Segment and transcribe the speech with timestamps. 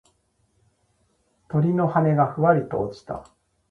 [1.47, 3.29] 鳥の羽がふわりと落ちた。